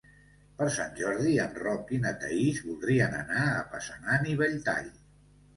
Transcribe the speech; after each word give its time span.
Per 0.61 0.67
Sant 0.75 0.95
Jordi 0.99 1.33
en 1.43 1.53
Roc 1.65 1.93
i 1.97 2.01
na 2.05 2.13
Thaís 2.23 2.63
voldrien 2.71 3.13
anar 3.21 3.47
a 3.51 3.63
Passanant 3.75 4.29
i 4.33 4.37
Belltall. 4.41 4.91